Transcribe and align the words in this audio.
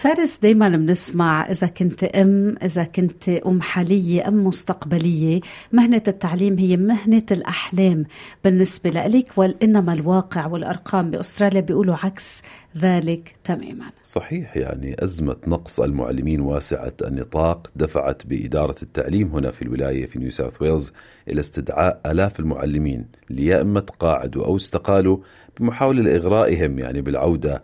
فارس 0.00 0.38
دايما 0.38 0.68
بنسمع 0.68 1.50
إذا 1.50 1.66
كنت 1.66 2.04
أم 2.04 2.56
إذا 2.62 2.84
كنت 2.84 3.28
أم 3.28 3.60
حالية 3.60 4.28
أم 4.28 4.46
مستقبلية. 4.46 5.40
مهنة 5.72 6.02
التعليم 6.08 6.58
هي 6.58 6.76
مهنة 6.76 7.22
الأحلام 7.30 8.04
بالنسبة 8.44 8.90
لك 8.90 9.26
وإنما 9.36 9.92
الواقع 9.92 10.46
والأرقام 10.46 11.10
بأستراليا 11.10 11.60
بيقولوا 11.60 11.96
عكس 12.02 12.42
ذلك 12.78 13.34
تماما. 13.44 13.84
صحيح 14.02 14.56
يعني 14.56 14.96
أزمة 15.04 15.36
نقص 15.46 15.80
المعلمين 15.80 16.40
واسعة 16.40 16.92
النطاق 17.02 17.70
دفعت 17.76 18.26
بإدارة 18.26 18.76
التعليم 18.82 19.28
هنا 19.28 19.50
في 19.50 19.62
الولاية 19.62 20.06
في 20.06 20.18
نيو 20.18 20.30
ساوث 20.30 20.62
ويلز 20.62 20.92
إلى 21.28 21.40
استدعاء 21.40 22.00
آلاف 22.06 22.40
المعلمين 22.40 23.06
اللي 23.30 23.46
يا 23.46 23.60
إما 23.60 23.80
تقاعدوا 23.80 24.44
أو 24.44 24.56
استقالوا 24.56 25.18
بمحاولة 25.60 26.02
لإغرائهم 26.02 26.78
يعني 26.78 27.00
بالعودة 27.00 27.62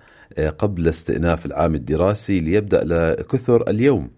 قبل 0.58 0.88
استئناف 0.88 1.46
العام 1.46 1.74
الدراسي 1.74 2.38
ليبدأ 2.38 2.84
لكثر 2.84 3.70
اليوم. 3.70 4.10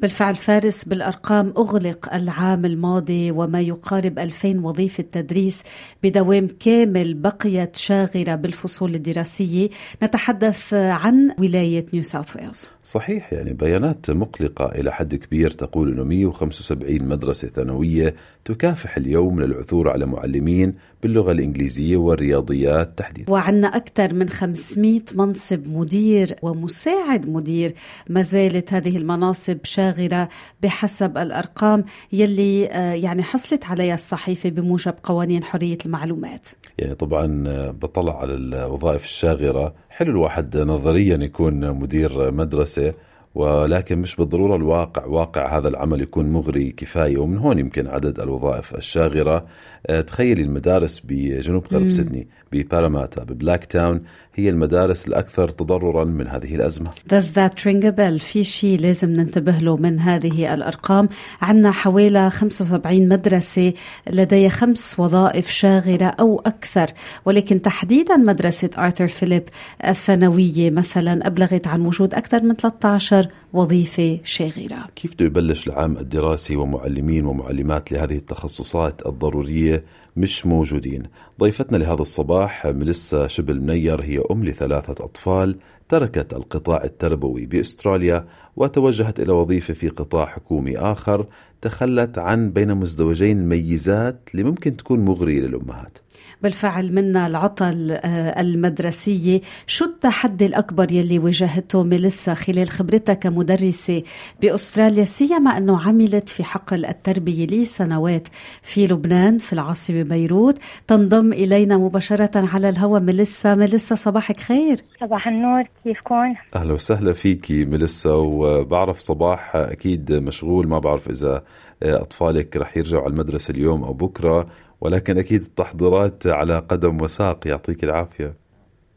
بالفعل 0.00 0.36
فارس 0.36 0.84
بالأرقام 0.84 1.52
أغلق 1.56 2.14
العام 2.14 2.64
الماضي 2.64 3.30
وما 3.30 3.60
يقارب 3.60 4.18
2000 4.18 4.60
وظيفة 4.64 5.04
تدريس 5.12 5.64
بدوام 6.02 6.48
كامل 6.60 7.14
بقيت 7.14 7.76
شاغرة 7.76 8.34
بالفصول 8.34 8.94
الدراسية. 8.94 9.68
نتحدث 10.02 10.74
عن 10.74 11.34
ولاية 11.38 11.86
نيو 11.94 12.02
ساوث 12.02 12.36
ويلز. 12.36 12.70
صحيح 12.84 13.32
يعني 13.32 13.52
بيانات 13.52 14.10
مقلقة 14.10 14.66
إلى 14.66 14.92
حد 14.92 15.14
كبير 15.14 15.50
تقول 15.50 15.92
أنه 15.92 16.04
175 16.04 17.02
مدرسة 17.02 17.48
ثانوية 17.48 18.14
تكافح 18.44 18.96
اليوم 18.96 19.40
للعثور 19.40 19.88
على 19.88 20.06
معلمين 20.06 20.74
باللغة 21.02 21.32
الإنجليزية 21.32 21.96
والرياضيات 21.96 22.98
تحديدا. 22.98 23.32
وعندنا 23.32 23.76
أكثر 23.76 24.14
من 24.14 24.28
500 24.28 25.00
منصب 25.14 25.68
مدير 25.68 26.36
ومساعد 26.42 27.28
مدير. 27.28 27.74
ما 28.08 28.22
زالت 28.22 28.72
هذه 28.72 28.96
المناصب 28.96 29.58
شاغرة 29.64 30.28
بحسب 30.62 31.18
الأرقام 31.18 31.84
يلي 32.12 32.66
آه، 32.66 32.94
يعني 32.94 33.22
حصلت 33.22 33.64
عليها 33.64 33.94
الصحيفة 33.94 34.50
بموجب 34.50 34.94
قوانين 35.02 35.44
حرية 35.44 35.78
المعلومات. 35.86 36.48
يعني 36.78 36.94
طبعا 36.94 37.44
آه، 37.48 37.70
بطلع 37.70 38.20
على 38.20 38.34
الوظائف 38.34 39.04
الشاغرة. 39.04 39.74
حلو 39.90 40.10
الواحد 40.10 40.56
نظريا 40.56 41.16
يكون 41.16 41.70
مدير 41.70 42.30
مدرسة. 42.30 42.94
ولكن 43.34 43.98
مش 43.98 44.16
بالضرورة 44.16 44.56
الواقع 44.56 45.04
واقع 45.04 45.58
هذا 45.58 45.68
العمل 45.68 46.00
يكون 46.00 46.32
مغري 46.32 46.70
كفاية. 46.70 47.18
ومن 47.18 47.38
هون 47.38 47.58
يمكن 47.58 47.86
عدد 47.86 48.20
الوظائف 48.20 48.74
الشاغرة. 48.74 49.46
آه، 49.86 50.00
تخيلي 50.00 50.42
المدارس 50.42 51.02
بجنوب 51.04 51.66
غرب 51.72 51.88
سيدني 51.88 52.28
بباراماتا 52.52 53.24
ببلاك 53.24 53.64
تاون 53.64 54.02
هي 54.34 54.48
المدارس 54.48 55.08
الأكثر 55.08 55.48
تضررا 55.50 56.04
من 56.04 56.26
هذه 56.26 56.54
الأزمة. 56.54 56.90
Does 56.90 57.26
that 57.32 57.64
ring 57.64 57.84
a 57.84 57.92
bell؟ 57.92 58.22
في 58.22 58.44
شيء 58.44 58.80
لازم 58.80 59.10
ننتبه 59.10 59.58
له 59.58 59.76
من 59.76 60.00
هذه 60.00 60.54
الأرقام. 60.54 61.08
عندنا 61.42 61.70
حوالي 61.70 62.30
75 62.30 63.08
مدرسة 63.08 63.72
لديها 64.10 64.48
خمس 64.48 65.00
وظائف 65.00 65.50
شاغرة 65.50 66.04
أو 66.04 66.42
أكثر. 66.46 66.90
ولكن 67.24 67.62
تحديدا 67.62 68.16
مدرسة 68.16 68.70
آرثر 68.78 69.08
فيليب 69.08 69.44
الثانوية 69.86 70.70
مثلا 70.70 71.26
أبلغت 71.26 71.66
عن 71.66 71.86
وجود 71.86 72.14
أكثر 72.14 72.42
من 72.42 72.54
13 72.54 73.19
وظيفة 73.52 74.20
شاغرة. 74.24 74.86
كيف 74.96 75.14
بده 75.14 75.24
يبلش 75.24 75.66
العام 75.66 75.96
الدراسي 75.96 76.56
ومعلمين 76.56 77.26
ومعلمات 77.26 77.92
لهذه 77.92 78.16
التخصصات 78.16 79.06
الضرورية 79.06 79.84
مش 80.16 80.46
موجودين؟ 80.46 81.02
ضيفتنا 81.40 81.76
لهذا 81.76 82.02
الصباح 82.02 82.66
ملسا 82.66 83.26
شبل 83.26 83.60
منير 83.60 84.02
هي 84.02 84.22
أم 84.30 84.44
لثلاثة 84.44 85.04
أطفال 85.04 85.56
تركت 85.90 86.32
القطاع 86.32 86.84
التربوي 86.84 87.46
بأستراليا 87.46 88.24
وتوجهت 88.56 89.20
إلى 89.20 89.32
وظيفة 89.32 89.74
في 89.74 89.88
قطاع 89.88 90.26
حكومي 90.26 90.78
آخر 90.78 91.26
تخلت 91.60 92.18
عن 92.18 92.50
بين 92.50 92.74
مزدوجين 92.74 93.38
الميزات 93.40 94.28
اللي 94.32 94.44
ممكن 94.44 94.76
تكون 94.76 95.04
مغرية 95.04 95.40
للأمهات. 95.40 95.98
بالفعل 96.42 96.92
منا 96.92 97.26
العطل 97.26 97.90
آه، 97.90 98.40
المدرسية. 98.40 99.40
شو 99.66 99.84
التحدي 99.84 100.46
الأكبر 100.46 100.92
يلي 100.92 101.18
واجهته 101.18 101.82
ميليسا 101.82 102.34
خلال 102.34 102.68
خبرتها 102.68 103.14
كمدرسة 103.14 104.02
بأستراليا؟ 104.42 105.04
سيما 105.04 105.58
أنه 105.58 105.80
عملت 105.80 106.28
في 106.28 106.44
حقل 106.44 106.84
التربية 106.84 107.46
لسنوات 107.46 108.28
في 108.62 108.86
لبنان 108.86 109.38
في 109.38 109.52
العاصمة 109.52 110.02
بيروت. 110.02 110.58
تنضم 110.86 111.32
إلينا 111.32 111.76
مباشرة 111.78 112.30
على 112.34 112.68
الهواء 112.68 113.00
ميليسا. 113.00 113.54
ميليسا 113.54 113.94
صباحك 113.94 114.40
خير. 114.40 114.80
صباح 115.00 115.28
النور. 115.28 115.64
كيفكم؟ 115.84 116.34
أهلا 116.56 116.72
وسهلا 116.72 117.12
فيكي 117.12 117.64
ميليسا 117.64 118.12
وبعرف 118.12 119.00
صباح 119.00 119.56
أكيد 119.56 120.12
مشغول 120.12 120.68
ما 120.68 120.78
بعرف 120.78 121.08
إذا 121.08 121.44
أطفالك 121.82 122.56
رح 122.56 122.76
يرجعوا 122.76 123.02
على 123.02 123.10
المدرسة 123.12 123.52
اليوم 123.52 123.84
أو 123.84 123.92
بكرة 123.92 124.46
ولكن 124.80 125.18
أكيد 125.18 125.42
التحضيرات 125.42 126.26
على 126.26 126.58
قدم 126.58 127.02
وساق 127.02 127.46
يعطيك 127.46 127.84
العافية 127.84 128.34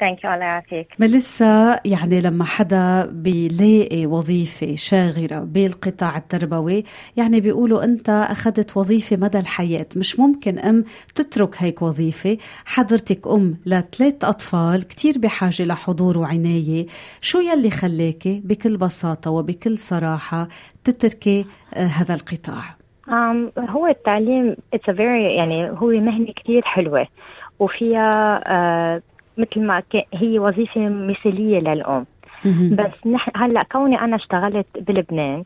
thank 0.03 0.23
you 0.23 0.33
الله 0.33 0.45
يعافيك 0.45 0.87
ملسا 0.99 1.79
يعني 1.85 2.21
لما 2.21 2.43
حدا 2.43 3.05
بيلاقي 3.05 4.05
وظيفة 4.05 4.75
شاغرة 4.75 5.39
بالقطاع 5.39 6.17
التربوي 6.17 6.83
يعني 7.17 7.41
بيقولوا 7.41 7.83
أنت 7.83 8.09
أخذت 8.09 8.77
وظيفة 8.77 9.17
مدى 9.17 9.39
الحياة. 9.39 9.85
مش 9.95 10.19
ممكن 10.19 10.59
أم 10.59 10.83
تترك 11.15 11.55
هيك 11.57 11.81
وظيفة. 11.81 12.37
حضرتك 12.65 13.27
أم 13.27 13.57
لثلاث 13.65 14.23
أطفال 14.23 14.87
كتير 14.87 15.13
بحاجة 15.17 15.63
لحضور 15.63 16.17
وعناية. 16.17 16.85
شو 17.21 17.39
يلي 17.39 17.69
خليكي 17.69 18.41
بكل 18.45 18.77
بساطة 18.77 19.31
وبكل 19.31 19.77
صراحة 19.77 20.47
تتركي 20.83 21.45
آه، 21.73 21.85
هذا 21.85 22.13
القطاع؟ 22.13 22.63
Um, 23.07 23.69
هو 23.69 23.87
التعليم 23.87 24.55
it's 24.75 24.93
a 24.93 24.93
very 24.93 25.31
يعني 25.37 25.69
هو 25.69 25.87
مهنة 25.87 26.33
كتير 26.33 26.61
حلوة. 26.65 27.07
وفيها 27.59 28.39
uh, 28.39 29.12
مثل 29.37 29.61
ما 29.61 29.83
هي 30.13 30.39
وظيفة 30.39 30.89
مثالية 30.89 31.59
للأم. 31.59 32.05
بس 32.71 33.07
نحن 33.07 33.31
هلأ 33.35 33.63
كوني 33.63 33.99
أنا 34.01 34.15
اشتغلت 34.15 34.67
بلبنان 34.75 35.43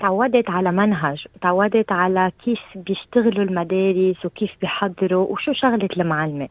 تعودت 0.00 0.50
على 0.50 0.72
منهج 0.72 1.26
تعودت 1.42 1.92
على 1.92 2.30
كيف 2.44 2.60
بيشتغلوا 2.74 3.44
المدارس 3.44 4.24
وكيف 4.24 4.50
بيحضروا 4.60 5.26
وشو 5.26 5.52
شغلة 5.52 5.88
المعلمة. 5.96 6.48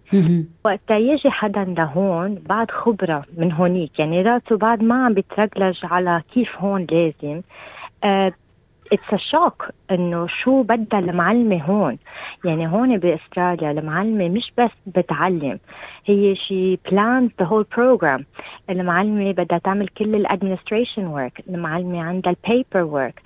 وقت 0.66 0.92
يجي 0.92 1.32
حدا 1.32 1.64
لهون 1.78 2.36
بعد 2.50 2.72
خبرة 2.72 3.24
من 3.38 3.52
هونيك 3.52 4.00
يعني 4.00 4.22
راسه 4.22 4.58
بعد 4.58 4.84
ما 4.84 5.06
عم 5.06 5.14
بيترجلج 5.14 5.80
على 5.84 6.22
كيف 6.34 6.58
هون 6.58 6.88
لازم 6.92 7.42
آه 8.04 8.32
it's 8.94 9.16
shock 9.16 9.70
إنه 9.92 10.28
شو 10.28 10.64
بدها 10.64 11.00
المعلمة 11.00 11.64
هون. 11.64 11.98
يعني 12.46 12.68
هون 12.68 12.98
بأستراليا 12.98 13.72
المعلمة 13.72 14.30
مش 14.30 14.54
بس 14.58 14.72
بتعلم 14.88 15.60
هي 16.06 16.36
she 16.36 16.76
plans 16.92 17.32
the 17.40 17.46
whole 17.46 17.66
program 17.78 18.26
المعلمة 18.70 19.32
بدها 19.32 19.58
تعمل 19.58 19.88
كل 19.88 20.16
ال 20.16 20.22
administration 20.22 21.08
work 21.08 21.44
المعلمة 21.50 22.02
عندها 22.04 22.34
ال 22.46 22.84
paperwork 22.84 23.22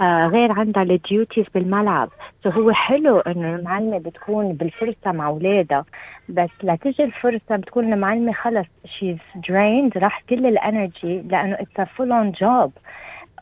آه 0.00 0.26
غير 0.26 0.52
عندها 0.52 0.82
ال 0.82 0.91
duties 0.91 1.44
بالملعب. 1.54 2.08
so 2.44 2.50
هو 2.50 2.70
حلو 2.72 3.18
إنه 3.20 3.54
المعلمة 3.56 3.98
بتكون 3.98 4.52
بالفرصة 4.52 5.12
مع 5.12 5.26
أولادها 5.26 5.84
بس 6.28 6.50
لتجي 6.62 7.04
الفرصة 7.04 7.56
بتكون 7.56 7.92
المعلمة 7.92 8.32
خلص 8.32 8.66
she's 8.84 9.16
drained 9.48 9.98
راح 9.98 10.22
كل 10.30 10.46
ال 10.46 10.57
energy 10.57 11.20
لأنه 11.22 11.54
it's 11.60 11.90
full 11.92 12.12
on 12.12 12.30
job 12.32 12.72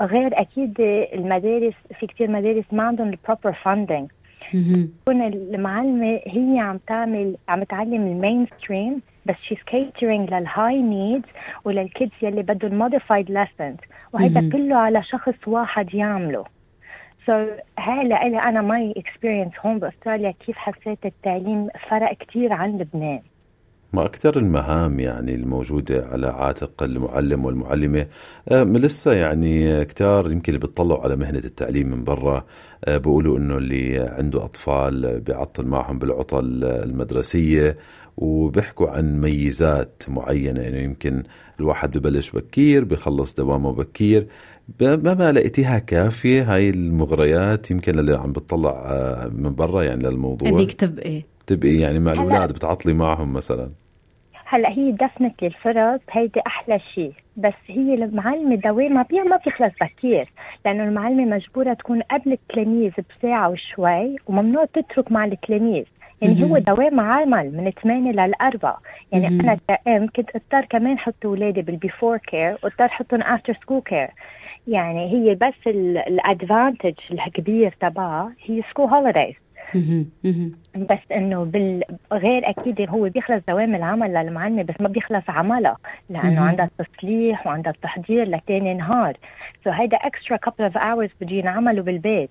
غير 0.00 0.40
أكيد 0.40 0.80
المدارس 1.14 1.74
في 2.00 2.06
كثير 2.06 2.30
مدارس 2.30 2.64
ما 2.72 2.82
عندهم 2.82 3.08
ال 3.08 3.15
proper 3.15 3.52
funding 3.52 4.10
تكون 4.52 5.22
المعلمة 5.22 6.20
هي 6.26 6.58
عم 6.58 6.78
تعمل 6.86 7.36
عم 7.48 7.62
تعلم 7.62 8.06
ال 8.06 8.46
mainstream 8.46 9.00
بس 9.26 9.34
she's 9.42 9.58
catering 9.66 10.34
لل 10.34 10.82
high 10.82 11.03
needs 11.03 11.28
ولل 11.64 11.85
kids 11.85 12.12
يلي 12.22 12.42
بدهم 12.42 12.78
modified 12.78 13.30
lessons 13.30 13.76
وهذا 14.12 14.50
كله 14.52 14.76
على 14.76 15.02
شخص 15.02 15.34
واحد 15.46 15.94
يعمله. 15.94 16.44
so, 17.26 17.88
لإلي 17.88 18.38
أنا 18.38 18.62
my 18.62 18.94
experience 18.96 19.52
هون 19.60 19.78
بأستراليا 19.78 20.30
كيف 20.30 20.56
حسيت 20.56 21.06
التعليم 21.06 21.68
فرق 21.88 22.12
كتير 22.12 22.52
عن 22.52 22.78
لبنان. 22.78 23.20
ما 23.92 24.04
أكثر 24.04 24.38
المهام 24.38 25.00
يعني 25.00 25.34
الموجودة 25.34 26.06
على 26.12 26.26
عاتق 26.26 26.82
المعلم 26.82 27.44
والمعلمة؟ 27.44 28.06
آه، 28.48 28.64
ملسا 28.64 29.12
يعني 29.12 29.84
كتار 29.84 30.32
يمكن 30.32 30.54
اللي 30.54 30.66
بتطلعوا 30.66 31.02
على 31.02 31.16
مهنة 31.16 31.38
التعليم 31.38 31.90
من 31.90 32.04
برا 32.04 32.44
آه، 32.84 32.96
بيقولوا 32.96 33.38
إنه 33.38 33.56
اللي 33.56 33.98
عنده 33.98 34.44
أطفال 34.44 35.20
بيعطل 35.20 35.66
معهم 35.66 35.98
بالعطل 35.98 36.64
المدرسية 36.64 37.76
وبيحكوا 38.16 38.90
عن 38.90 39.20
ميزات 39.20 40.02
معينة 40.08 40.68
إنه 40.68 40.78
يمكن 40.78 41.22
الواحد 41.60 41.98
ببلش 41.98 42.30
بكير 42.30 42.84
بخلص 42.84 43.34
دوامه 43.34 43.72
بكير. 43.72 44.26
ما 44.80 45.32
لقيتيها 45.32 45.78
كافية 45.78 46.54
هاي 46.54 46.70
المغريات؟ 46.70 47.70
يمكن 47.70 47.98
اللي 47.98 48.16
عم 48.16 48.32
بتطلع 48.32 48.70
آه، 48.86 49.28
من 49.28 49.54
برا 49.54 49.82
يعني 49.82 50.08
للموضوع. 50.08 50.48
انك 50.48 50.72
تبقي 50.72 51.22
تبقي 51.48 51.74
يعني 51.74 51.98
مع 51.98 52.12
الأولاد 52.12 52.52
بتعطلي 52.52 52.92
معهم 52.92 53.32
مثلا. 53.32 53.70
هلا 54.44 54.68
هي 54.68 54.92
دفنت 54.92 55.42
الفرص 55.42 56.00
هيدي 56.10 56.40
أحلى 56.46 56.80
شيء. 56.94 57.12
بس 57.36 57.54
هي 57.66 57.94
المعلمة 57.94 58.56
دوامها 58.56 59.02
بيها 59.02 59.24
ما 59.24 59.36
بيخلص 59.44 59.72
بكير 59.80 60.32
لأنه 60.64 60.84
المعلمة 60.84 61.24
مجبورة 61.24 61.74
تكون 61.74 62.02
قبل 62.02 62.32
التلاميذ 62.32 62.92
بساعة 63.10 63.48
وشوي 63.48 64.16
وممنوع 64.26 64.64
تترك 64.64 65.12
مع 65.12 65.24
التلاميذ. 65.24 65.84
يعني 66.22 66.44
هو 66.44 66.58
دوام 66.58 67.00
عمل 67.00 67.56
من 67.56 67.70
8 67.82 68.12
لل 68.12 68.34
4 68.42 68.80
يعني 69.12 69.26
أنا 69.26 69.58
كأم 69.68 70.06
كنت 70.16 70.30
أضطر 70.36 70.64
كمان 70.64 70.94
أحط 70.94 71.14
أولادي 71.24 71.62
بال 71.62 71.76
before 71.76 72.16
care 72.16 72.58
وأضطر 72.62 72.84
أحطهم 72.84 73.22
after 73.22 73.58
school 73.62 73.80
care 73.80 74.08
يعني 74.68 75.12
هي 75.12 75.34
بس 75.34 75.66
ال 75.66 75.79
advantage 75.79 76.94
الكبير 77.10 77.74
تبعها 77.80 78.32
هي 78.44 78.62
school 78.70 78.86
holidays 78.86 79.34
بس 80.76 80.98
إنه 81.12 81.44
بالغير 81.44 82.50
أكيد 82.50 82.90
هو 82.90 83.08
بيخلص 83.08 83.42
دوام 83.48 83.74
العمل 83.74 84.14
للمعلمة 84.14 84.62
بس 84.62 84.74
ما 84.80 84.88
بيخلص 84.88 85.24
عملها 85.28 85.76
لأنه 86.10 86.40
عندها 86.40 86.70
التصليح 86.80 87.46
وعندها 87.46 87.72
التحضير 87.72 88.28
لتاني 88.28 88.74
نهار. 88.74 89.16
so 89.64 89.74
هيدا 89.74 89.96
extra 89.96 90.36
couple 90.36 90.64
of 90.64 90.78
hours 90.78 91.10
بده 91.20 91.36
ينعملوا 91.36 91.84
بالبيت. 91.84 92.30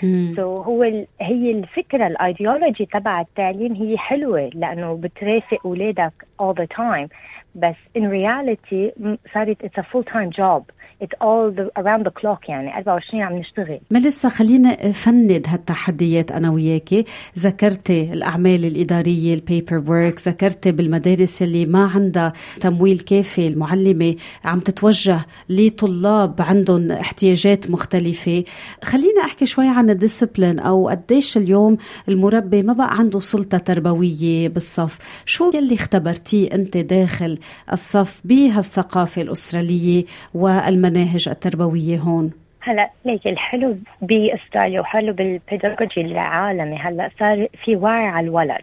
so 0.00 0.40
هو 0.40 0.82
ال... 0.82 1.06
هي 1.20 1.50
الفكرة 1.50 2.06
الايديولوجي 2.06 2.86
تبع 2.86 3.20
التعليم 3.20 3.74
هي 3.74 3.98
حلوة 3.98 4.50
لأنه 4.54 4.94
بترافق 4.94 5.58
أولادك 5.66 6.12
all 6.42 6.54
the 6.62 6.66
time. 6.76 7.08
بس 7.54 7.76
in 7.98 8.02
reality 8.02 9.10
صارت 9.34 9.66
it's 9.66 9.78
a 9.78 9.82
full 9.82 10.04
time 10.12 10.30
job. 10.38 10.62
It's 11.02 11.16
all 11.20 11.50
the, 11.50 11.82
around 11.82 12.02
the 12.06 12.10
clock 12.20 12.48
يعني. 12.48 12.76
24 12.78 13.22
عم 13.22 13.36
نشتغل. 13.38 13.80
ملسا 13.90 14.28
خلينا 14.28 14.92
نفند 14.92 15.42
هالتحديات 15.46 16.32
أنا 16.32 16.50
وياكي 16.50 17.04
ذكرتي 17.38 18.12
الأعمال 18.12 18.64
الإدارية 18.64 19.34
ال 19.34 19.82
paperwork 19.90 20.28
ذكرتي 20.28 20.72
بالمدارس 20.72 21.42
اللي 21.42 21.66
ما 21.66 21.84
عندها 21.94 22.32
تمويل 22.60 22.98
كافي. 22.98 23.48
المعلمة 23.48 24.16
عم 24.44 24.60
تتوجه 24.60 25.18
لطلاب 25.48 26.34
عندهم 26.42 26.92
احتياجات 26.92 27.70
مختلفة. 27.70 28.44
خلينا 28.84 29.20
أحكي 29.24 29.46
شوي 29.46 29.68
عن 29.68 29.90
ال 29.90 29.96
discipline 29.96 30.58
أو 30.58 30.88
قديش 30.88 31.36
اليوم 31.36 31.76
المربي 32.08 32.62
ما 32.62 32.72
بقى 32.72 32.98
عنده 32.98 33.20
سلطة 33.20 33.58
تربوية 33.58 34.48
بالصف. 34.48 34.98
شو 35.26 35.50
يلي 35.54 35.74
اختبرتيه 35.74 36.54
أنت 36.54 36.76
داخل 36.76 37.38
الصف 37.72 38.20
بهالثقافة 38.24 39.22
الأسترالية 39.22 40.04
والمدارس؟ 40.34 40.91
المناهج 40.92 41.28
التربوية 41.28 41.98
هون؟ 41.98 42.30
هلا 42.60 42.90
ليك 43.04 43.26
الحلو 43.26 43.76
باستراليا 44.02 44.80
وحلو 44.80 45.12
بال 45.12 45.30
pedagogy 45.30 46.00
العالمي 46.00 46.76
هلا 46.76 47.10
صار 47.18 47.48
في 47.64 47.76
وعي 47.76 48.06
على 48.06 48.26
الولد 48.26 48.62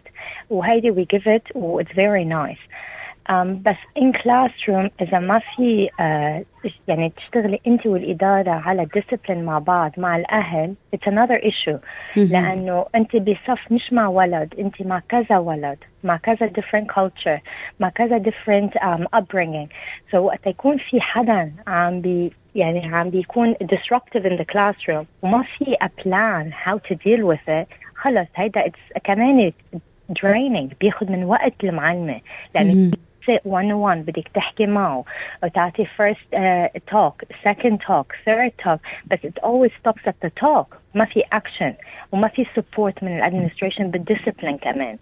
وهيدي 0.50 0.90
we 0.90 1.06
give 1.10 1.28
it 1.28 1.42
و 1.54 1.80
it's 1.80 1.92
very 1.92 2.24
nice 2.24 2.58
بس 3.44 3.76
in 3.98 4.12
classroom 4.12 4.90
إذا 5.00 5.18
ما 5.18 5.38
في 5.38 5.88
uh, 5.88 6.68
يعني 6.88 7.12
تشتغلي 7.16 7.60
انت 7.66 7.86
والإدارة 7.86 8.50
على 8.50 8.84
discipline 8.84 9.44
مع 9.44 9.58
بعض 9.58 9.92
مع 9.96 10.16
الأهل 10.16 10.74
it's 10.94 11.08
another 11.08 11.34
issue 11.34 11.76
لأنه 12.16 12.86
انت 12.94 13.16
بصف 13.16 13.72
مش 13.72 13.92
مع 13.92 14.08
ولد 14.08 14.54
انت 14.58 14.82
مع 14.82 15.02
كذا 15.08 15.38
ولد 15.38 15.78
مع 16.04 16.16
كذا 16.16 16.48
different 16.48 16.86
culture 16.94 17.40
مع 17.80 17.88
كذا 17.88 18.18
different 18.18 18.70
um, 18.74 19.18
upbringing. 19.20 19.68
So 20.12 20.14
وقت 20.14 20.46
يكون 20.46 20.76
في 20.76 21.00
حدا 21.00 21.52
عم 21.66 22.00
بي 22.00 22.32
يعني 22.54 22.94
عم 22.94 23.10
بيكون 23.10 23.54
disruptive 23.54 24.24
in 24.24 24.38
the 24.38 24.44
classroom 24.52 25.04
وما 25.22 25.42
في 25.42 25.76
a 25.84 25.88
plan 26.02 26.52
how 26.68 26.78
to 26.78 26.94
deal 26.94 27.24
with 27.32 27.48
it 27.48 27.66
خلص 27.94 28.28
هيدا 28.36 28.70
كمان 29.04 29.52
draining 30.18 30.74
بياخذ 30.80 31.12
من 31.12 31.24
وقت 31.24 31.64
المعلمة. 31.64 32.20
لأنه 32.54 32.90
sit 33.29 33.41
one 33.45 33.71
on 33.71 33.79
one 33.91 34.01
بدك 34.05 34.27
تحكي 34.27 34.65
معه 34.65 35.05
وتعطي 35.43 35.85
first 35.85 36.35
uh, 36.35 36.79
talk 36.91 37.23
second 37.43 37.79
talk 37.87 38.07
third 38.25 38.51
talk 38.65 38.79
بس 39.05 39.19
it 39.19 39.39
always 39.43 39.71
stops 39.81 40.01
at 40.07 40.15
the 40.25 40.29
talk 40.43 40.75
ما 40.95 41.05
في 41.05 41.23
action 41.35 41.73
وما 42.11 42.27
في 42.27 42.45
support 42.45 43.03
من 43.03 43.17
الادمنستريشن 43.17 43.91
بالدiscipline 43.91 44.59
كمان 44.61 44.97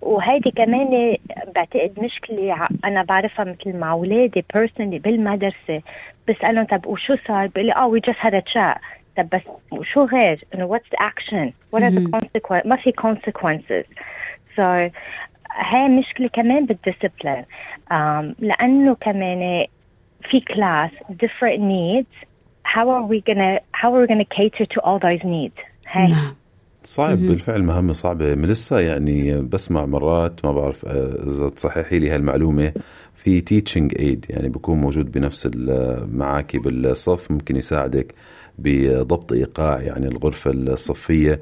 وهيدي 0.00 0.50
كمان 0.50 1.16
بعتقد 1.54 1.92
مشكلة 1.98 2.68
أنا 2.84 3.02
بعرفها 3.02 3.44
مثل 3.44 3.76
مع 3.76 3.92
أولادي 3.92 4.44
personally 4.56 5.00
بالمدرسة 5.02 5.82
بسألهم 6.28 6.64
طب 6.64 6.86
وشو 6.86 7.16
صار؟ 7.28 7.46
بيقول 7.46 7.66
لي 7.66 7.72
اه 7.72 7.92
we 7.98 8.00
just 8.10 8.18
had 8.18 8.34
a 8.34 8.52
chat 8.52 8.78
طب 9.16 9.28
بس 9.32 9.42
وشو 9.70 10.04
غير؟ 10.04 10.44
إنه 10.54 10.76
what's 10.78 10.88
the 10.96 11.02
action؟ 11.02 11.52
what 11.72 11.82
are 11.82 11.90
the 11.90 12.10
consequences؟ 12.16 12.66
ما 12.66 12.76
في 12.76 12.92
consequences 12.92 13.86
so 14.56 14.90
هاي 15.55 15.89
مشكلة 15.89 16.27
كمان 16.27 16.65
بال 16.65 16.78
discipline 16.78 17.43
um, 17.91 18.35
لأنه 18.39 18.95
كمان 18.95 19.65
في 20.29 20.39
class 20.39 20.91
different 21.23 21.59
needs. 21.59 22.25
How 22.65 22.89
are 22.89 23.05
we 23.11 23.21
gonna 23.29 23.59
how 23.81 23.93
are 23.93 24.01
we 24.01 24.07
gonna 24.07 24.25
cater 24.25 24.65
to 24.65 24.79
all 24.81 24.99
those 24.99 25.23
needs? 25.23 25.59
هاي. 25.87 26.07
نعم. 26.07 26.35
صعب 26.83 27.17
بالفعل 27.17 27.63
مهمة 27.63 27.93
صعبة. 27.93 28.35
ملسا 28.35 28.79
يعني 28.79 29.41
بسمع 29.41 29.85
مرات 29.85 30.45
ما 30.45 30.51
بعرف 30.51 30.85
إذا 30.85 31.49
تصححي 31.49 31.99
لي 31.99 32.09
هالمعلومة 32.09 32.73
في 33.15 33.41
تيتشنج 33.41 33.93
ايد 33.99 34.25
يعني 34.29 34.49
بكون 34.49 34.77
موجود 34.77 35.11
بنفس 35.11 35.49
معك 36.11 36.57
بالصف 36.57 37.31
ممكن 37.31 37.55
يساعدك 37.55 38.13
بضبط 38.57 39.31
إيقاع 39.31 39.81
يعني 39.81 40.07
الغرفة 40.07 40.51
الصفية. 40.51 41.39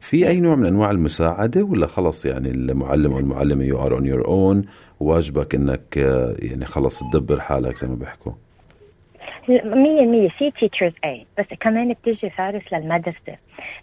في 0.00 0.28
أي 0.28 0.40
نوع 0.40 0.54
من 0.54 0.66
أنواع 0.66 0.90
المساعدة 0.90 1.62
ولا 1.62 1.86
خلص 1.86 2.26
يعني 2.26 2.50
المعلم 2.50 3.12
والمعلمه 3.12 3.64
you 3.64 3.86
are 3.86 3.94
on 3.94 4.06
your 4.06 4.26
own 4.26 4.64
واجبك 5.00 5.54
إنك 5.54 5.96
يعني 6.42 6.64
خلص 6.64 7.00
تدبر 7.12 7.40
حالك 7.40 7.76
زي 7.76 7.88
ما 7.88 7.94
بيحكوا. 7.94 8.32
مية 9.48 10.06
مية 10.06 10.28
في 10.28 10.50
teachers 10.50 10.92
aid 11.04 11.26
بس 11.38 11.46
كمان 11.60 11.92
بتيجي 11.92 12.30
فارس 12.30 12.62
للمدرسة. 12.72 13.36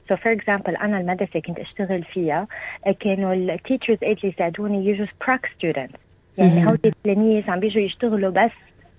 so 0.09 0.15
for 0.15 0.31
example 0.31 0.75
أنا 0.75 0.99
المدرسة 0.99 1.39
كنت 1.39 1.59
أشتغل 1.59 2.03
فيها 2.03 2.47
كانوا 2.99 3.33
ال 3.33 3.40
teachers 3.40 3.97
aid 4.03 4.17
اللي 4.17 4.33
يساعدوني 4.33 4.85
يجوا 4.85 5.05
prac 5.27 5.49
student 5.57 5.91
يعني 6.37 6.67
هودي 6.67 6.87
التلاميذ 6.87 7.49
عم 7.49 7.59
بيجوا 7.59 7.81
يشتغلوا 7.81 8.29
بس 8.31 8.51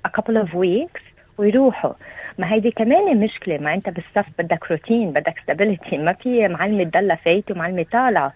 a 0.09 0.11
couple 0.11 0.43
of 0.45 0.49
weeks 0.49 1.03
ويروحوا. 1.39 1.93
ما 2.39 2.53
هيدي 2.53 2.71
كمان 2.71 3.21
مشكله 3.21 3.59
ما 3.59 3.75
انت 3.75 3.89
بالصف 3.89 4.27
بدك 4.39 4.71
روتين 4.71 5.11
بدك 5.11 5.39
stability 5.43 5.99
ما 5.99 6.13
في 6.13 6.49
معلمة 6.49 6.85
تضلها 6.85 7.17
فايته 7.17 7.55
ومعلمة 7.55 7.87
طالعة. 7.93 8.33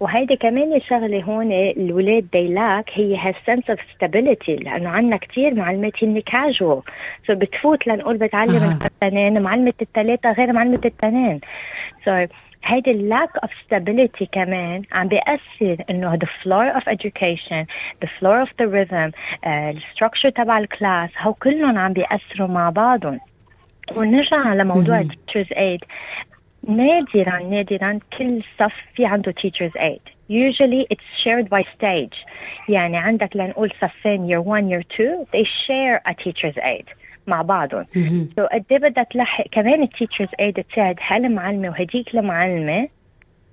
وهيدي 0.00 0.36
كمان 0.36 0.80
شغلة 0.80 1.22
هون 1.22 1.52
الولاد 1.52 2.26
they 2.32 2.61
lack 2.61 2.90
هي 2.94 3.16
هال 3.16 3.31
sense 3.31 3.70
of 3.70 3.78
stability 3.94 4.56
لأنه 4.56 4.90
عندنا 4.90 5.16
كثير 5.16 5.54
معلمات 5.54 6.04
هن 6.04 6.20
casual 6.20 6.82
so 7.26 7.34
بتفوت 7.34 7.86
لنقول 7.86 8.16
بتعلم 8.16 8.62
آه. 8.62 8.86
التنين 8.86 9.42
معلمة 9.42 9.72
الثلاثه 9.82 10.32
غير 10.32 10.52
معلمة 10.52 10.80
التنين. 10.84 11.40
so 12.04 12.24
so 12.24 12.28
هيدي 12.66 12.90
ال 12.90 12.98
lack 12.98 13.30
of 13.36 13.50
stability 13.52 14.24
كمان 14.32 14.82
عم 14.92 15.08
بيأثر 15.08 15.84
إنه 15.90 16.16
the 16.16 16.28
floor 16.42 16.80
of 16.80 16.84
education 16.92 17.66
the 18.04 18.08
flow 18.18 18.46
of 18.46 18.50
the 18.58 18.66
rhythm 18.66 19.10
uh, 19.10 19.48
ال 19.48 19.56
structure 19.56 20.30
تبع 20.30 20.58
الكلاس 20.58 21.10
هو 21.18 21.32
كلهم 21.34 21.78
عم 21.78 21.92
بيأثروا 21.92 22.48
مع 22.48 22.70
بعضهم. 22.70 23.20
ونرجع 23.96 24.36
على 24.36 24.64
موضوع 24.64 25.02
teachers 25.02 25.48
aid. 25.48 25.86
نادرا 26.68 27.38
نادرا 27.38 27.98
كل 28.18 28.42
صف 28.58 28.74
في 28.94 29.06
عنده 29.06 29.34
teachers 29.40 29.80
aid. 29.80 30.00
Usually 30.30 30.86
it's 30.94 31.22
shared 31.24 31.48
by 31.48 31.62
stage. 31.62 32.26
يعني 32.68 32.96
عندك 32.96 33.36
لنقول 33.36 33.72
صفين 33.80 34.28
year 34.28 34.46
1 34.46 34.70
year 34.70 34.82
2 34.94 35.26
they 35.32 35.44
share 35.44 36.00
a 36.10 36.14
teacher's 36.14 36.58
aid 36.58 36.84
مع 37.26 37.42
بعضهم. 37.42 37.86
so 38.36 38.46
قد 38.46 38.64
إيه 38.70 38.78
بدها 38.78 39.04
تلحق 39.04 39.44
كمان 39.52 39.82
ال 39.82 39.87
teachers 39.87 40.28
aid 40.40 40.64
تساعد 40.64 40.96
هالمعلمة 41.06 41.68
وهديك 41.68 42.14
المعلمة 42.14 42.88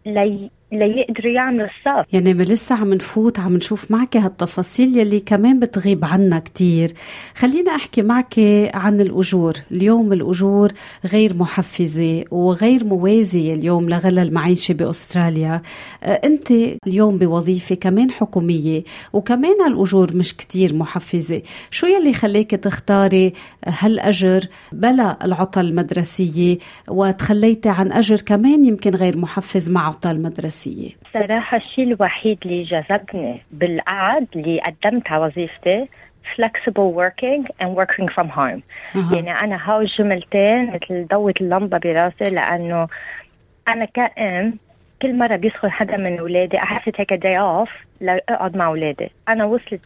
لي 0.05 0.49
ليقدروا 0.71 1.31
يعملوا 1.31 1.65
الصف 1.67 2.13
يعني 2.13 2.33
لسه 2.33 2.75
عم 2.75 2.93
نفوت 2.93 3.39
عم 3.39 3.57
نشوف 3.57 3.91
معك 3.91 4.17
هالتفاصيل 4.17 4.97
يلي 4.97 5.19
كمان 5.19 5.59
بتغيب 5.59 6.05
عنا 6.05 6.39
كتير. 6.39 6.91
خلينا 7.35 7.75
أحكي 7.75 8.01
معك 8.01 8.39
عن 8.73 8.99
الأجور. 8.99 9.53
اليوم 9.71 10.13
الأجور 10.13 10.71
غير 11.05 11.33
محفزة 11.35 12.23
وغير 12.31 12.83
موازية 12.83 13.53
اليوم 13.53 13.89
لغلى 13.89 14.21
المعيشة 14.21 14.73
بأستراليا. 14.73 15.61
آه، 16.03 16.21
أنت 16.23 16.51
اليوم 16.87 17.17
بوظيفة 17.17 17.75
كمان 17.75 18.11
حكومية 18.11 18.83
وكمان 19.13 19.67
الأجور 19.67 20.15
مش 20.15 20.37
كتير 20.37 20.75
محفزة. 20.75 21.41
شو 21.71 21.87
يلي 21.87 22.13
خليك 22.13 22.51
تختاري 22.51 23.33
هالأجر 23.65 24.41
بلا 24.71 25.25
العطل 25.25 25.65
المدرسية؟ 25.65 26.57
وتخليتي 26.87 27.69
عن 27.69 27.91
أجر 27.91 28.21
كمان 28.21 28.65
يمكن 28.65 28.95
غير 28.95 29.17
محفز 29.17 29.69
مع 29.69 29.87
العطل 29.87 30.09
المدرسية 30.67 30.95
صراحة 31.13 31.57
الشيء 31.57 31.93
الوحيد 31.93 32.37
اللي 32.45 32.63
جذبني 32.63 33.41
بالقعد 33.51 34.27
اللي 34.35 34.61
قدمت 34.61 35.11
على 35.11 35.25
وظيفتي 35.25 35.87
flexible 36.35 36.93
working 36.93 37.43
and 37.61 37.75
working 37.75 38.07
from 38.07 38.27
home 38.29 38.61
أه. 38.95 39.13
يعني 39.13 39.31
أنا 39.31 39.69
هاو 39.69 39.83
الجملتين 39.83 40.73
مثل 40.73 41.07
ضوت 41.07 41.41
اللمبة 41.41 41.77
براسي 41.77 42.29
لأنه 42.29 42.87
أنا 43.69 43.85
كأم 43.85 44.53
كل 45.01 45.17
مرة 45.17 45.35
بيدخل 45.35 45.71
حدا 45.71 45.97
من 45.97 46.19
أولادي 46.19 46.57
احسيت 46.57 46.99
هيك 46.99 47.13
day 47.13 47.39
off 47.39 47.69
لأقعد 48.01 48.57
مع 48.57 48.67
أولادي. 48.67 49.11
أنا 49.29 49.45
وصلت 49.45 49.81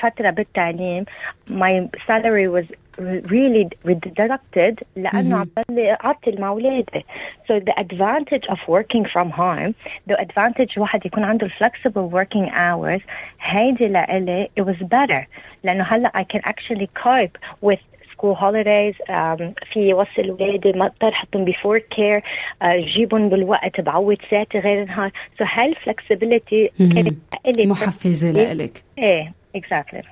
فترة 0.00 0.30
بالتعليم 0.30 1.04
my 1.50 1.88
salary 2.06 2.48
was 2.48 2.64
really 3.00 3.68
deducted 3.86 4.80
لأنه 4.96 5.36
عم 5.36 5.48
بلي 5.68 5.92
اعطل 5.92 6.40
مع 6.40 6.48
أولادي. 6.48 7.04
so 7.48 7.56
the 7.56 7.72
advantage 7.72 8.48
of 8.50 8.70
working 8.70 9.06
from 9.06 9.32
home 9.32 9.74
the 10.08 10.20
advantage 10.20 10.68
الواحد 10.76 11.06
يكون 11.06 11.24
عنده 11.24 11.48
flexible 11.48 11.96
working 11.96 12.48
hours 12.52 13.00
هيدي 13.40 13.88
لإلي 13.88 14.48
it 14.58 14.66
was 14.66 14.82
better 14.82 15.26
لأنه 15.64 15.84
هلأ 15.84 16.08
I 16.16 16.24
can 16.24 16.42
actually 16.44 16.88
cope 17.04 17.30
with 17.62 17.76
school 18.20 18.34
holidays 18.34 18.94
um, 19.08 19.52
في 19.72 19.94
وصل 19.94 20.30
ولادي 20.30 20.72
ما 20.72 20.86
اضطر 20.86 21.08
أحطهم 21.08 21.44
before 21.44 21.78
care 21.78 22.22
جيبهم 22.64 23.28
بالوقت 23.28 23.80
بعود 23.80 24.18
ساعتي 24.30 24.58
غير 24.58 24.82
النهار. 24.82 25.10
so 25.38 25.44
so 25.44 25.48
هاي 25.52 25.68
ال 25.68 25.76
flexibility 25.76 26.70
كانت 26.78 27.16
محفزة 27.58 28.30
لإلك. 28.30 28.82
إيه 28.98 29.32
exactly 29.56 30.02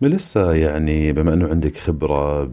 ملسا 0.00 0.52
يعني 0.52 1.12
بما 1.12 1.34
أنه 1.34 1.48
عندك 1.48 1.76
خبرة 1.76 2.44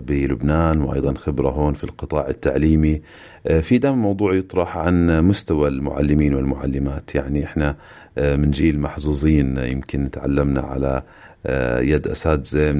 بلبنان 0.00 0.82
وأيضا 0.82 1.14
خبرة 1.14 1.50
هون 1.50 1.74
في 1.74 1.84
القطاع 1.84 2.28
التعليمي 2.28 3.02
آه، 3.46 3.60
في 3.60 3.78
دائما 3.78 3.96
موضوع 3.96 4.34
يطرح 4.34 4.76
عن 4.76 5.24
مستوى 5.24 5.68
المعلمين 5.68 6.34
والمعلمات. 6.34 7.14
يعني 7.14 7.44
إحنا 7.44 7.76
من 8.16 8.50
جيل 8.50 8.80
محظوظين 8.80 9.56
يمكن 9.58 10.10
تعلمنا 10.10 10.60
على 10.60 11.02
آه، 11.46 11.80
يد 11.80 12.08
أساتذة 12.08 12.72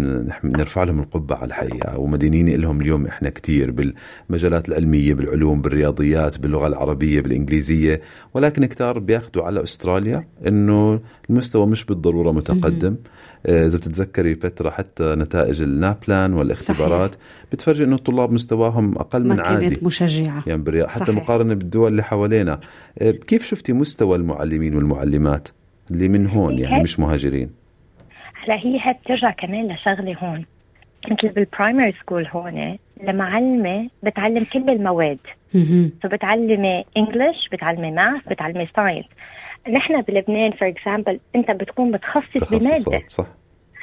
نرفع 0.45 0.83
لهم 0.85 1.01
القبعة 1.01 1.45
الحقيقة 1.45 1.99
ومدينين 1.99 2.61
لهم 2.61 2.81
اليوم 2.81 3.07
إحنا 3.07 3.31
كثير 3.31 3.71
بالمجالات 3.71 4.69
العلمية 4.69 5.15
بالعلوم 5.15 5.63
بالرياضيات 5.63 6.39
باللغة 6.39 6.67
العربية 6.67 7.21
بالإنجليزية 7.21 8.01
ولكن 8.35 8.65
كتار 8.65 8.99
بياخذوا 8.99 9.45
على 9.45 9.63
أستراليا 9.63 10.27
إنه 10.47 11.01
المستوى 11.31 11.67
مش 11.67 11.85
بالضرورة 11.85 12.33
متقدم. 12.33 12.95
آه، 12.95 13.09
إذا 13.49 13.79
بتتذكري 13.79 14.35
فترة 14.35 14.71
حتى 14.71 15.15
نتائج 15.15 15.63
النابلان 15.63 16.35
والاختبارات 16.35 17.15
صحيح. 17.15 17.27
بتفرجي 17.53 17.85
إنه 17.85 17.95
الطلاب 17.95 18.33
مستواهم 18.33 18.99
أقل 18.99 19.25
من 19.25 19.41
عادي 19.41 19.67
كانت 19.67 19.85
مشجعة. 19.85 20.45
يعني 20.47 20.89
حتى 20.89 21.05
صحيح. 21.05 21.17
مقارنة 21.17 21.55
بالدول 21.55 21.91
اللي 21.91 22.03
حوالينا. 22.03 22.61
كيف 23.01 23.47
شفتي 23.47 23.73
مستوى 23.73 24.17
المعلمين 24.17 24.77
والمعلمات 24.77 25.49
اللي 25.91 26.09
من 26.09 26.27
هون 26.27 26.59
يعني 26.59 26.83
مش 26.83 27.01
مهاجرين؟ 27.01 27.51
هلا 28.45 28.55
هي 28.55 28.81
هي 28.81 28.97
بترجع 29.05 29.31
كمان 29.31 29.73
لشغلة 29.73 30.17
هون. 30.19 30.45
مثل 31.11 31.29
بال 31.29 31.43
primary 31.43 31.93
school 32.01 32.27
هون 32.27 32.79
المعلمة 33.09 33.89
بتعلم 34.03 34.45
كل 34.53 34.71
المواد. 34.71 35.19
فبتعلمي 36.03 36.85
English 36.97 37.49
بتعلمي 37.53 37.91
math 37.91 38.29
بتعلمي 38.31 38.69
science 38.77 39.05
نحن 39.69 40.01
بلبنان 40.03 40.51
for 40.51 40.69
example 40.69 41.21
أنت 41.37 41.51
بتكون 41.51 41.91
متخصص 41.91 42.55
بمادة. 42.55 43.07
صح 43.09 43.25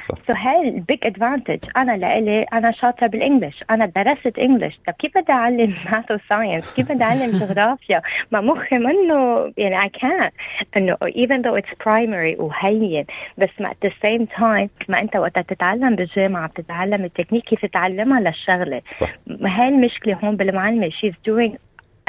صح 0.00 0.14
so 0.26 0.32
هاي 0.32 0.68
ال 0.68 0.75
big 0.75 0.98
advantage 1.06 1.58
أنا 1.76 1.96
لإلي 1.96 2.42
أنا 2.42 2.72
شاطرة 2.72 3.06
بال 3.06 3.19
English 3.19 3.64
أنا 3.70 3.86
درست 3.86 4.38
English 4.38 4.80
طب 4.86 4.92
كيف 4.92 5.18
بدي 5.18 5.32
أعلم 5.32 5.74
math 5.92 6.10
و 6.10 6.18
science 6.18 6.74
كيف 6.74 6.92
بدي 6.92 7.04
أعلم 7.04 7.30
جغرافيا 7.38 8.02
ما 8.30 8.40
مخي 8.40 8.78
منه 8.78 9.52
يعني 9.56 9.88
I 9.88 9.92
can't. 9.98 10.32
إنه 10.76 10.96
even 11.04 11.42
though 11.42 11.60
it's 11.62 11.74
primary 11.84 12.40
وهين 12.40 13.04
بس 13.38 13.48
ما 13.60 13.70
at 13.70 13.86
the 13.86 13.90
same 13.90 14.38
time 14.40 14.68
ما 14.88 15.00
أنت 15.00 15.16
وقت 15.16 15.38
تتعلم 15.38 15.96
بالجامعة 15.96 16.48
بتتعلم 16.48 17.04
التكنيك 17.04 17.44
كيف 17.44 17.62
تتعلمها 17.62 18.20
للشغلة. 18.20 18.82
صح. 18.90 19.14
هاي 19.42 19.68
المشكلة 19.68 20.14
هون 20.24 20.36
بالمعلمة. 20.36 20.90
She's 20.90 21.14
doing 21.30 21.52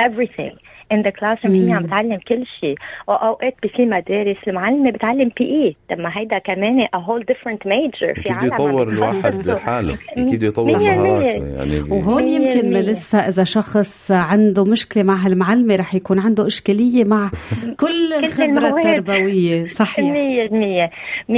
everything. 0.01 0.55
in 0.91 1.01
the 1.01 1.09
class 1.09 1.37
هي 1.43 1.71
عم 1.71 1.83
بتعلم 1.83 2.19
كل 2.27 2.43
شيء. 2.59 2.75
واوقات 3.07 3.55
بصير 3.65 3.85
مدارس 3.85 4.37
المعلمه 4.47 4.91
بتعلم 4.91 5.31
PE 5.37 5.75
طب 5.89 5.99
ما 5.99 6.17
هيدا 6.17 6.37
كمان 6.37 6.79
a 6.81 6.97
whole 6.97 7.23
different 7.25 7.67
major 7.67 8.21
في 8.23 8.29
عالم 8.29 8.47
يطور 8.53 8.89
الواحد 8.89 9.51
حاله 9.51 9.97
أكيد 10.17 10.43
يطور 10.43 10.79
مهاراته 10.79 11.45
يعني 11.57 11.79
وهون 11.91 12.27
يمكن 12.27 12.71
لسه 12.73 13.19
إذا 13.19 13.43
شخص 13.43 14.11
عنده 14.11 14.65
مشكلة 14.65 15.03
مع 15.03 15.15
هالمعلمة 15.15 15.75
رح 15.75 15.95
يكون 15.95 16.19
عنده 16.19 16.47
إشكالية 16.47 17.03
مع 17.03 17.29
كل 17.81 18.13
الخبرة 18.13 18.67
التربوية. 18.79 19.67
صحيح. 19.67 20.05
100% 20.05 20.09
100% 21.29 21.31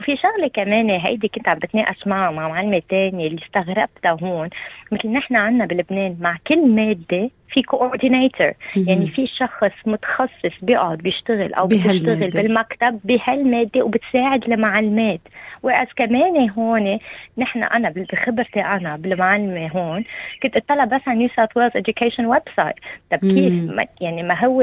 وفي 0.00 0.16
شغلة 0.16 0.48
كمان 0.54 0.90
هيدي 0.90 1.28
كنت 1.28 1.48
عم 1.48 1.58
بتناقش 1.58 2.06
معها 2.06 2.30
مع 2.30 2.48
معلمة 2.48 2.82
ثانية 2.90 3.26
اللي 3.26 3.40
استغربتها 3.46 4.16
هون. 4.22 4.48
مثل 4.92 5.08
نحن 5.08 5.36
عندنا 5.36 5.66
بلبنان 5.66 6.16
مع 6.20 6.36
كل 6.46 6.68
مادة 6.68 7.30
في 7.52 7.62
coordinator 7.62 8.52
يعني 8.76 9.08
في 9.08 9.26
شخص 9.26 9.70
متخصص 9.86 10.52
بيقعد 10.62 10.98
بيشتغل 10.98 11.54
أو 11.54 11.66
بيشتغل 11.66 12.30
بالمكتب 12.30 13.00
بهالمادة 13.04 13.82
وبتساعد 13.82 14.44
المعلمات 14.44 15.20
وإذ 15.62 15.86
كمان 15.96 16.50
هون 16.50 16.98
نحن 17.38 17.62
أنا 17.62 17.90
بخبرتي 17.90 18.60
أنا 18.60 18.96
بالمعلمة 18.96 19.68
هون 19.68 20.04
كنت 20.42 20.56
أطلع 20.56 20.84
بس 20.84 21.00
على 21.06 21.18
نيو 21.18 21.28
ساوث 21.36 21.56
ويلز 21.56 21.76
education 21.76 22.26
website 22.26 22.74
طب 23.10 23.18
كيف؟ 23.18 23.88
يعني 24.00 24.22
ما 24.22 24.44
هو 24.44 24.60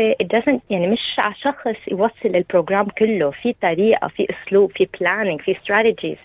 يعني 0.69 0.87
مش 0.87 1.15
على 1.19 1.33
شخص 1.33 1.87
يوصل 1.91 2.13
ال 2.25 2.33
program 2.33 2.85
كله. 2.85 3.31
في 3.31 3.55
طريقة 3.61 4.07
في 4.07 4.27
أسلوب 4.29 4.71
في 4.71 4.87
planning 4.99 5.41
في 5.41 5.57
strategies 5.57 6.17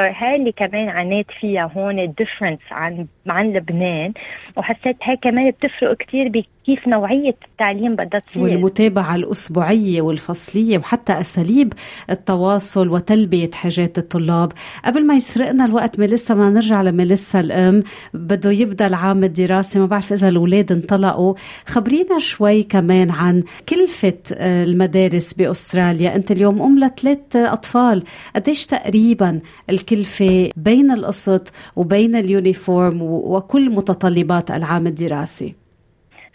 هاي 0.00 0.36
اللي 0.36 0.52
كمان 0.52 0.88
عانيت 0.88 1.26
فيها 1.40 1.70
هون 1.76 2.14
ديفرنس 2.18 2.60
عن 2.70 3.06
عن 3.26 3.52
لبنان 3.52 4.12
وحسيت 4.56 4.96
هاي 5.02 5.16
كمان 5.16 5.50
بتفرق 5.50 5.96
كثير 5.96 6.28
بكيف 6.28 6.88
نوعية 6.88 7.34
التعليم 7.50 7.96
بدها 7.96 8.20
تصير. 8.20 8.42
والمتابعة 8.42 9.14
الأسبوعية 9.14 10.02
والفصلية 10.02 10.78
وحتى 10.78 11.20
أساليب 11.20 11.72
التواصل 12.10 12.88
وتلبية 12.88 13.50
حاجات 13.50 13.98
الطلاب. 13.98 14.52
قبل 14.84 15.06
ما 15.06 15.14
يسرقنا 15.14 15.64
الوقت 15.64 15.98
ميليسا 15.98 16.34
ما 16.34 16.50
نرجع 16.50 16.82
لميليسا 16.82 17.40
الأم. 17.40 17.82
بده 18.14 18.50
يبدأ 18.50 18.86
العام 18.86 19.24
الدراسي. 19.24 19.78
ما 19.78 19.86
بعرف 19.86 20.12
إذا 20.12 20.28
الأولاد 20.28 20.72
انطلقوا. 20.72 21.34
خبرينا 21.66 22.18
شوي 22.18 22.62
كمان 22.62 23.10
عن 23.10 23.42
كلفة 23.68 24.18
آه، 24.34 24.64
المدارس 24.64 25.32
بأستراليا. 25.32 26.16
أنت 26.16 26.30
اليوم 26.30 26.62
أم 26.62 26.78
لثلاث 26.78 27.36
أطفال. 27.36 28.02
قديش 28.36 28.66
تقريبا 28.66 29.40
الكلفة 29.84 30.50
بين 30.56 30.90
القسط 30.90 31.52
وبين 31.76 32.16
ال 32.16 32.27
uniform 32.27 33.02
وكل 33.02 33.70
متطلبات 33.70 34.50
العام 34.50 34.86
الدراسي 34.86 35.54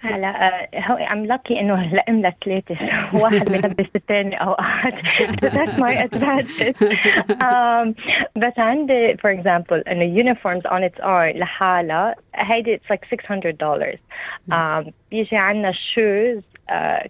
هلا 0.02 0.68
هو 0.76 0.96
I'm 0.96 1.26
lucky 1.26 1.60
إنه 1.60 1.94
I'm 1.94 2.22
لثلاثه 2.22 2.76
واحد 3.24 3.46
بيلبس 3.52 3.86
الثاني 3.96 4.36
اوقات 4.36 4.94
that's 5.42 5.80
my 5.80 6.04
advantage 6.04 6.74
بس 8.36 8.54
عندي 8.60 9.18
for 9.18 9.32
example 9.32 9.80
إنه 9.80 10.04
uniforms 10.04 10.68
on 10.68 10.84
its 10.84 11.02
own 11.02 11.38
لحالها 11.38 12.16
هيدي 12.36 12.74
it's 12.74 12.90
like 12.90 13.06
600 13.06 13.54
دولار 13.54 13.96
بيجي 15.12 15.38
عندنا 15.38 15.72
shoes 15.72 16.38
آه 16.38 16.49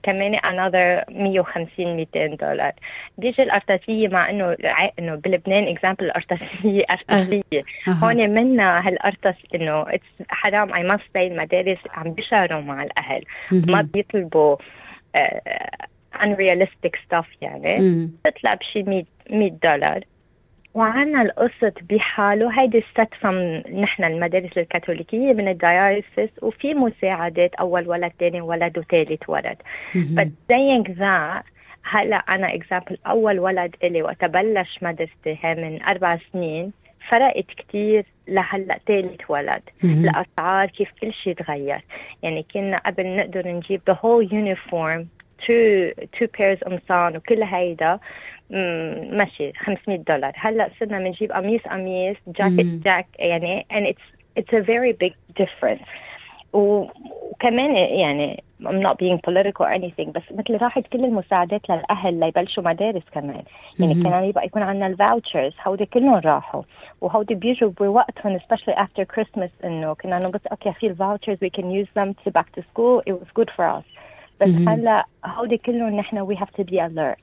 كمان 0.04 0.36
another 0.38 1.10
150 1.10 1.96
200 1.96 2.26
دولار. 2.28 2.72
بيجي 3.18 3.44
الارتسيه 3.44 4.08
مع 4.08 4.30
إنه 4.30 4.58
إنه 5.00 5.16
بلبنان 5.16 5.68
اكزامبل 5.68 6.06
الارتسيه 6.06 6.84
ارتسيه 6.92 7.64
أه. 7.88 7.92
هون 7.92 8.30
منا 8.30 8.88
هالارتس 8.88 9.36
إنه 9.56 9.86
حرام. 10.30 10.74
اي 10.74 10.84
ماست 10.84 11.16
المدارس 11.16 11.78
عم 11.94 12.12
بيشاروا 12.14 12.62
مع 12.62 12.84
الأهل. 12.84 13.24
ما 13.52 13.82
بيطلبوا 13.82 14.56
uh, 15.18 15.20
unrealistic 16.16 16.94
stuff 17.08 17.28
يعني. 17.42 18.10
بتطلع 18.26 18.54
بشي 18.54 18.84
100 18.84 19.04
100 19.30 19.52
دولار. 19.64 20.04
وعنا 20.80 21.22
القسط 21.22 21.74
بحاله. 21.90 22.62
هيدي 22.62 22.84
استدفى 22.90 23.64
نحن 23.82 24.04
المدارس 24.04 24.58
الكاثوليكية 24.58 25.34
من 25.34 25.48
الديايسس 25.48 26.30
وفي 26.42 26.74
مساعدات 26.74 27.56
أول 27.56 27.88
ولد 27.88 28.12
ثاني 28.20 28.42
ولد 28.42 28.78
وثالث 28.78 29.30
ولد. 29.30 29.58
but 29.94 30.28
saying 30.52 30.84
that 31.00 31.44
هلا 31.84 32.16
أنا 32.16 32.54
اكزامبل 32.56 32.98
أول 33.08 33.40
ولد 33.40 33.76
إلي 33.84 34.02
وقت 34.02 34.26
بلش 34.26 34.80
مدرستي 34.82 35.38
من 35.44 35.82
أربع 35.84 36.18
سنين 36.34 36.72
فرقت 37.10 37.46
كتير 37.58 38.06
لهلا 38.28 38.80
ثالث 38.88 39.22
ولد. 39.30 39.62
الأسعار 39.84 40.68
كيف 40.68 40.90
كل 41.02 41.14
شيء 41.14 41.34
تغير. 41.34 41.82
يعني 42.24 42.46
كنا 42.54 42.78
قبل 42.78 43.16
نقدر 43.16 43.48
نجيب 43.48 43.82
the 43.92 43.94
whole 43.94 44.26
uniform 44.32 45.06
two 45.46 45.92
two 46.18 46.28
pairs 46.38 46.64
قمصان 46.64 47.18
وكل 47.18 47.44
هيدا. 47.44 48.00
ماشي 48.50 49.54
500 49.54 50.00
دولار. 50.00 50.32
هلأ 50.36 50.70
صرنا 50.80 51.00
بنجيب 51.00 51.32
قميص 51.32 51.62
قميص 51.62 52.18
جاكيت 52.28 52.66
جاك 52.66 53.08
يعني 53.20 53.66
and 53.74 53.86
it's 53.86 54.42
it's 54.42 54.54
a 54.54 54.62
very 54.62 54.94
big 54.94 55.14
difference. 55.42 55.86
وكمان 56.54 57.76
يعني 57.76 58.44
I'm 58.64 58.82
not 58.82 58.98
being 58.98 59.20
political 59.28 59.66
or 59.66 59.72
anything 59.72 60.10
بس 60.12 60.24
مثل 60.32 60.62
راحت 60.62 60.88
كل 60.88 61.06
المساعدات 61.06 61.70
للأهل 61.70 62.20
ليبلشوا 62.20 62.64
مدارس 62.64 63.04
كمان. 63.12 63.44
يعني 63.80 63.94
mm-hmm. 63.94 64.04
كان 64.04 64.24
يبقى 64.24 64.46
يكون 64.46 64.62
عندنا 64.62 64.88
ال 64.88 64.95
vouchers 64.95 65.54
هودي 65.68 65.86
كلهم 65.86 66.16
راحوا. 66.16 66.64
وهودي 67.02 67.36
بيجوا 67.36 67.70
بوقتهم 67.70 68.40
especially 68.40 68.76
after 68.76 69.06
Christmas 69.16 69.66
إنه 69.66 69.94
كنا 69.94 70.20
نبص 70.20 70.40
okay 70.52 70.74
في 70.74 70.88
ال 70.88 70.93
vouchers 70.93 71.38
we 71.38 71.50
can 71.60 71.66
use 71.66 71.90
them 72.00 72.14
to 72.26 72.32
back 72.32 72.48
to 72.58 72.64
school. 72.74 73.02
It 73.10 73.14
was 73.14 73.30
good 73.40 73.50
for 73.58 73.66
us. 73.66 73.86
بس 74.42 74.48
mm-hmm. 74.48 74.70
هلأ 74.70 75.06
هودي 75.26 75.58
كلهم 75.58 75.96
نحن 75.96 76.34
we 76.34 76.38
have 76.38 76.62
to 76.62 76.64
be 76.64 76.76
alert. 76.76 77.20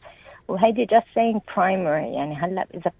وهيدي 0.48 0.86
just 0.86 1.06
saying 1.14 1.40
primary. 1.54 2.14
يعني 2.14 2.34
هلا 2.34 2.66
إذا 2.74 2.90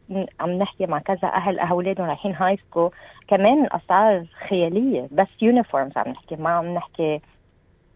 عم 0.41 0.51
نحكي 0.51 0.87
مع 0.87 0.99
كذا 0.99 1.29
أهل 1.29 1.59
أولادهم 1.59 2.07
رايحين 2.07 2.35
high 2.35 2.57
school 2.57 2.91
كمان 3.29 3.65
الاسعار 3.65 4.27
خيالية 4.49 5.09
بس 5.13 5.29
uniforms 5.43 5.93
عم 5.97 6.09
نحكي 6.09 6.37
ما 6.37 6.51
عم 6.51 6.75
نحكي 6.75 7.21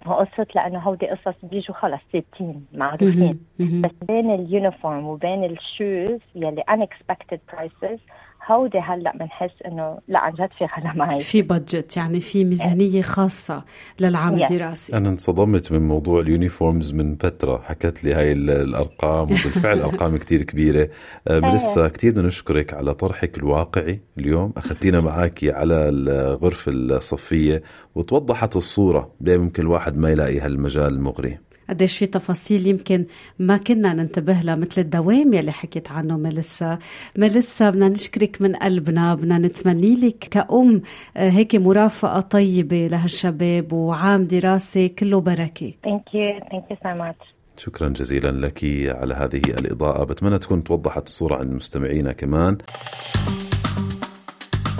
قصة 0.06 0.46
لأنه 0.54 0.78
هودي 0.78 1.06
قصص 1.06 1.34
بيجوا 1.42 1.74
خلص 1.74 2.00
ستين 2.08 2.66
معروفين. 2.74 3.40
بس 3.58 3.90
بين 4.08 4.34
ال 4.34 4.43
uniform 4.43 5.06
وبين 5.06 5.44
ال 5.44 5.57
shoes 5.57 6.20
يلي 6.34 6.62
unexpected 6.70 7.38
prices 7.54 7.98
هودي 8.46 8.78
هلأ 8.78 9.16
بنحس 9.16 9.50
إنه 9.66 9.98
لا 10.08 10.18
عن 10.18 10.32
جد 10.32 10.48
في 10.58 10.66
معي 10.94 11.20
في 11.20 11.42
budget 11.42 11.96
يعني 11.96 12.20
في 12.20 12.44
ميزانية 12.44 13.02
خاصة 13.02 13.64
للعام 14.00 14.38
yeah. 14.38 14.42
الدراسي. 14.42 14.96
أنا 14.96 15.08
انصدمت 15.08 15.72
من 15.72 15.88
موضوع 15.88 16.20
ال 16.20 16.28
uniforms 16.28 16.92
من 16.94 17.16
فترة. 17.16 17.62
حكت 17.64 18.04
لي 18.04 18.14
هاي 18.14 18.32
الأرقام 18.32 19.22
وبالفعل 19.22 19.80
أرقام 19.90 20.16
كتير 20.16 20.42
كبيرة. 20.42 20.88
آه، 21.28 21.40
ملسا 21.40 21.88
كتير 21.88 22.12
بدنا 22.12 22.28
نشكرك 22.28 22.74
على 22.74 22.94
طرحك 22.94 23.38
الواقعي 23.38 24.00
اليوم. 24.18 24.52
أخذتينا 24.56 25.00
معك 25.10 25.44
على 25.44 25.88
الغرفة 25.88 26.72
الصفية 26.72 27.62
وتوضحت 27.94 28.56
الصورة 28.56 29.12
ليه 29.20 29.36
ممكن 29.38 29.62
الواحد 29.62 29.96
ما 29.96 30.10
يلاقي 30.10 30.40
هالمجال 30.40 30.94
المغري. 30.94 31.38
قديش 31.70 31.98
في 31.98 32.06
تفاصيل 32.06 32.66
يمكن 32.66 33.04
ما 33.38 33.56
كنا 33.56 33.92
ننتبه 33.92 34.40
لها 34.40 34.54
مثل 34.54 34.80
الدوام 34.80 35.34
يلي 35.34 35.52
حكيت 35.52 35.90
عنه 35.90 36.16
ملسا 36.16 36.78
ملسا 37.16 37.70
بدنا 37.70 37.88
نشكرك 37.88 38.42
من 38.42 38.56
قلبنا 38.56 39.14
بدنا 39.14 39.38
نتمني 39.38 39.94
لك 39.94 40.18
كأم 40.30 40.82
آه، 41.16 41.30
هيك 41.30 41.54
مرافقة 41.54 42.20
طيبة 42.20 42.86
لهالشباب 42.86 43.72
وعام 43.72 44.24
دراسي 44.24 44.88
كله 44.88 45.20
بركة. 45.20 45.72
Thank 45.86 46.14
you. 46.14 46.44
Thank 46.50 46.64
you 46.70 46.76
so 46.82 46.94
much. 47.00 47.26
شكرا 47.56 47.88
جزيلا 47.88 48.46
لك 48.46 48.64
على 48.88 49.14
هذه 49.14 49.36
الإضاءة. 49.36 50.04
بتمنى 50.04 50.38
تكون 50.38 50.64
توضحت 50.64 51.06
الصورة 51.06 51.36
عند 51.36 51.52
مستمعينا 51.52 52.12
كمان. 52.12 52.58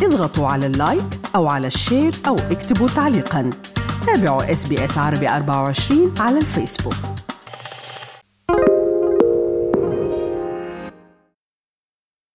اضغطوا 0.03 0.47
على 0.47 0.67
ال 0.67 0.78
like 0.78 1.21
أو 1.37 1.47
على 1.47 1.67
ال 1.67 1.74
share 1.74 2.13
أو 2.27 2.35
اكتبوا 2.35 2.89
تعليقاً. 2.89 3.70
تابعوا 4.07 4.53
اس 4.53 4.67
بي 4.67 4.85
اس 4.85 4.99
عربي 4.99 5.29
24 5.29 6.15
على 6.21 6.39
الفيسبوك 6.39 6.95